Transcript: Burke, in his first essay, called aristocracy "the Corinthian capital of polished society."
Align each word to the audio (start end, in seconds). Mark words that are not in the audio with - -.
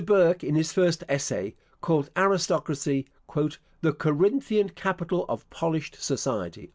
Burke, 0.05 0.43
in 0.43 0.55
his 0.55 0.73
first 0.73 1.03
essay, 1.07 1.53
called 1.79 2.09
aristocracy 2.17 3.05
"the 3.81 3.93
Corinthian 3.93 4.69
capital 4.69 5.27
of 5.29 5.47
polished 5.51 6.01
society." 6.01 6.69